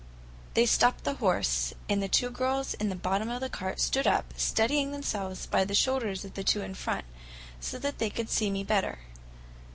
[0.55, 4.07] They stopped the horse, and the two girls in the bottom of the cart stood
[4.07, 7.05] up, steadying themselves by the shoulders of the two in front,
[7.59, 8.97] so that they could see me better.